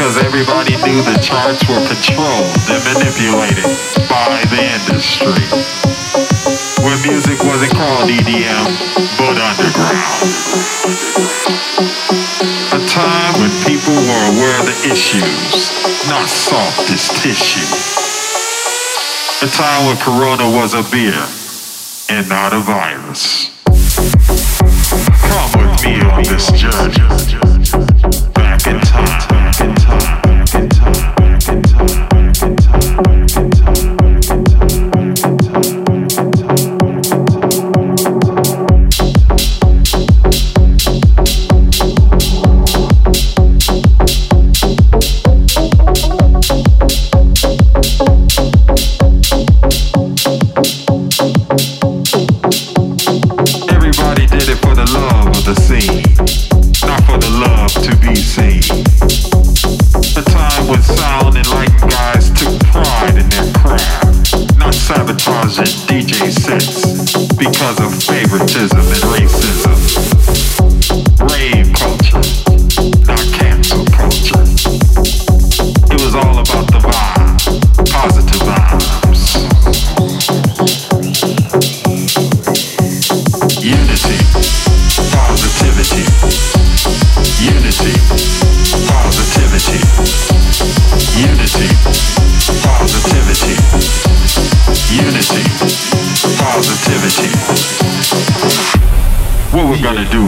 because 0.00 0.16
everybody 0.24 0.72
knew 0.80 0.96
the 1.04 1.20
charts 1.20 1.60
were 1.68 1.76
controlled 1.84 2.56
and 2.72 2.80
manipulated 2.88 3.68
by 4.08 4.40
the 4.48 4.56
industry. 4.80 5.44
When 6.80 6.96
music 7.04 7.36
wasn't 7.44 7.76
called 7.76 8.08
EDM, 8.08 8.64
but 9.20 9.36
underground. 9.36 10.24
A 12.72 12.80
time 12.88 13.44
when 13.44 13.52
people 13.68 13.92
were 13.92 14.24
aware 14.32 14.56
of 14.60 14.72
the 14.72 14.88
issues, 14.88 15.68
not 16.08 16.24
soft 16.24 16.88
as 16.88 17.12
tissue. 17.20 17.60
A 19.44 19.50
time 19.52 19.84
when 19.84 19.98
Corona 19.98 20.48
was 20.48 20.72
a 20.72 20.82
beer 20.90 21.28
and 22.08 22.26
not 22.26 22.54
a 22.54 22.60
virus. 22.60 23.50
Come 25.28 25.60
with 25.60 25.84
me 25.84 26.00
on 26.00 26.22
this 26.24 26.50
journey. 26.52 27.49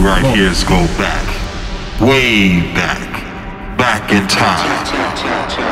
Right 0.03 0.35
here 0.35 0.49
is 0.49 0.65
go 0.65 0.85
back, 0.97 1.25
way 2.01 2.59
back, 2.73 3.77
back 3.77 4.11
in 4.11 4.27
time. 4.27 5.62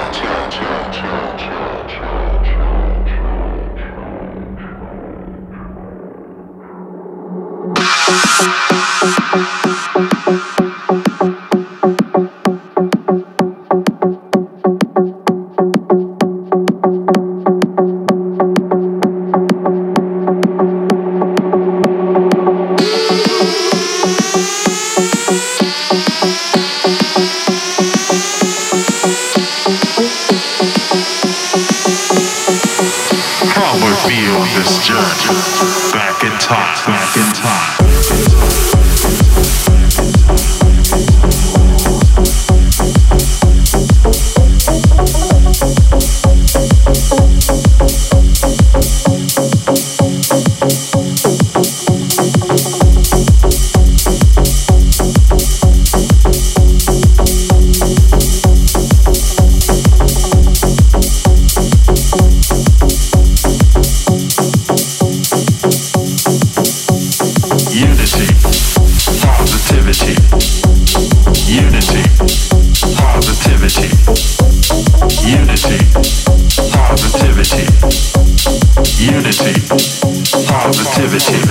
privacy. 81.11 81.50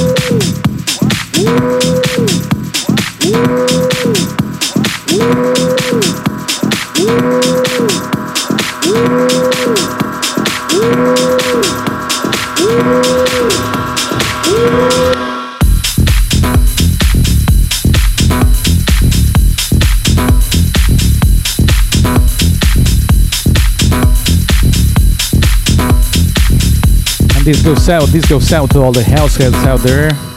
this 27.43 27.61
goes 27.61 27.89
out, 27.89 28.07
this 28.09 28.25
goes 28.27 28.53
out 28.53 28.69
to 28.71 28.81
all 28.81 28.91
the 28.91 29.03
house 29.03 29.35
heads 29.35 29.55
out 29.55 29.79
there. 29.79 30.30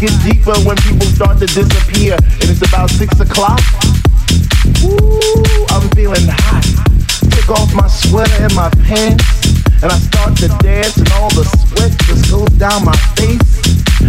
Get 0.00 0.16
deeper, 0.24 0.56
when 0.64 0.76
people 0.80 1.04
start 1.12 1.36
to 1.38 1.46
disappear. 1.46 2.16
And 2.16 2.48
it's 2.48 2.64
about 2.64 2.88
six 2.88 3.20
o'clock. 3.20 3.60
Ooh, 4.80 5.68
I'm 5.68 5.84
feeling 5.92 6.24
hot. 6.24 6.64
Take 7.28 7.50
off 7.52 7.68
my 7.76 7.86
sweater 7.86 8.32
and 8.40 8.54
my 8.56 8.72
pants. 8.88 9.28
And 9.84 9.92
I 9.92 9.98
start 10.00 10.36
to 10.40 10.48
dance 10.64 10.96
and 10.96 11.08
all 11.20 11.28
the 11.36 11.44
sweat 11.44 11.92
just 12.08 12.32
goes 12.32 12.48
down 12.56 12.84
my 12.84 12.96
face. 13.12 13.60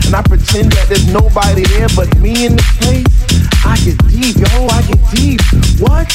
And 0.07 0.15
I 0.15 0.23
pretend 0.23 0.71
that 0.71 0.87
there's 0.87 1.11
nobody 1.11 1.67
there 1.75 1.91
but 1.91 2.07
me 2.23 2.47
in 2.47 2.55
the 2.55 2.67
place. 2.79 3.11
I 3.67 3.75
get 3.83 3.99
deep, 4.07 4.39
yo, 4.39 4.71
I 4.71 4.79
get 4.87 5.01
deep. 5.11 5.43
What? 5.83 6.07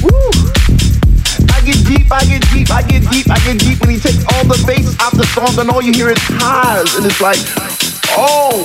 Woo! 0.00 0.32
I 1.52 1.60
get 1.60 1.76
deep, 1.84 2.08
I 2.08 2.24
get 2.24 2.40
deep, 2.48 2.72
I 2.72 2.80
get 2.88 3.04
deep, 3.12 3.28
I 3.28 3.36
get 3.44 3.60
deep. 3.60 3.80
And 3.84 3.90
he 3.92 4.00
takes 4.00 4.24
all 4.32 4.44
the 4.48 4.56
bass 4.64 4.96
out 5.00 5.12
the 5.12 5.28
song, 5.36 5.60
and 5.60 5.68
all 5.68 5.82
you 5.82 5.92
hear 5.92 6.08
is 6.08 6.20
highs. 6.40 6.96
And 6.96 7.04
it's 7.04 7.20
like, 7.20 7.40
oh. 8.16 8.64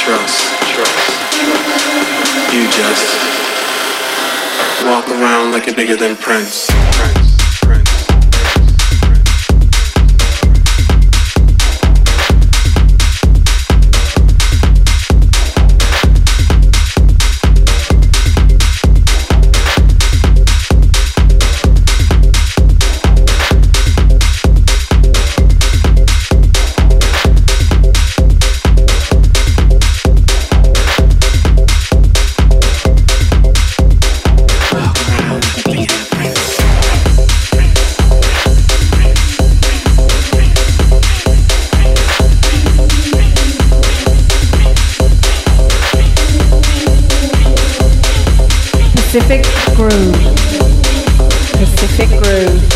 trust. 0.00 0.50
You 2.54 2.64
just 2.70 3.20
walk 4.86 5.06
around 5.08 5.52
like 5.52 5.66
you're 5.66 5.74
bigger 5.76 5.96
than 5.96 6.16
Prince. 6.16 6.89
Pacific 49.12 49.44
Groove. 49.74 50.14
Pacific 51.58 52.10
Groove. 52.22 52.69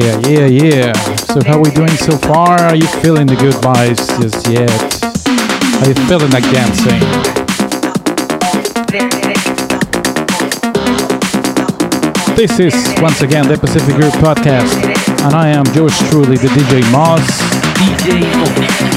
Yeah, 0.00 0.18
yeah, 0.26 0.46
yeah. 0.46 0.92
So 1.28 1.42
how 1.44 1.58
we 1.60 1.70
doing 1.72 1.90
so 1.90 2.16
far? 2.16 2.58
Are 2.58 2.74
you 2.74 2.86
feeling 3.02 3.26
the 3.26 3.36
good 3.36 3.52
vibes 3.56 4.08
just 4.18 4.48
yet? 4.48 4.70
Are 5.82 5.88
you 5.88 5.94
feeling 6.08 6.30
like 6.30 6.44
dancing? 6.44 7.00
This 12.34 12.58
is 12.58 12.72
once 13.02 13.20
again 13.20 13.46
the 13.46 13.58
Pacific 13.58 13.94
Group 13.94 14.14
Podcast, 14.14 14.82
and 15.26 15.34
I 15.34 15.48
am 15.48 15.66
yours 15.74 15.98
truly, 16.08 16.38
the 16.38 16.48
DJ 16.48 16.90
Moss. 16.90 17.20
DJ 17.76 18.22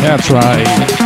That's 0.01 0.29
right. 0.31 1.02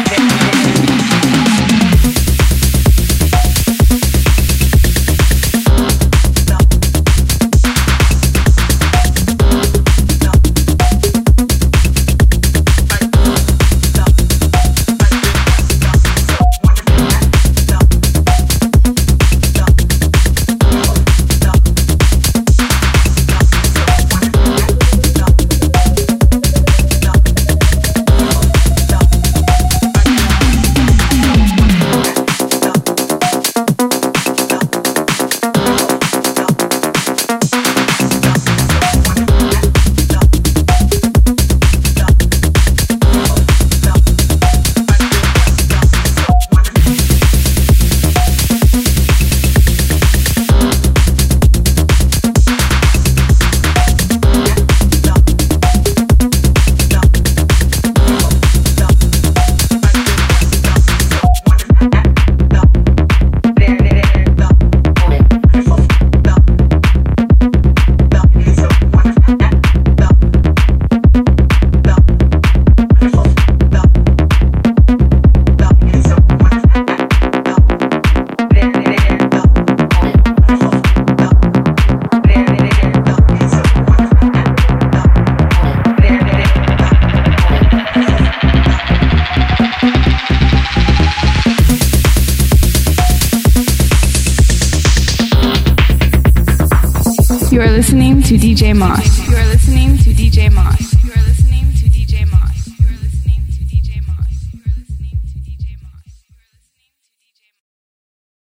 You 98.67 98.83
are 98.83 99.06